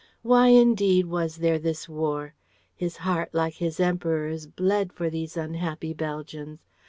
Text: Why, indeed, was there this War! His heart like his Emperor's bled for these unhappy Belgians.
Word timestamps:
Why, 0.23 0.47
indeed, 0.47 1.05
was 1.05 1.35
there 1.35 1.59
this 1.59 1.87
War! 1.87 2.33
His 2.73 2.97
heart 2.97 3.35
like 3.35 3.53
his 3.53 3.79
Emperor's 3.79 4.47
bled 4.47 4.91
for 4.93 5.11
these 5.11 5.37
unhappy 5.37 5.93
Belgians. 5.93 6.57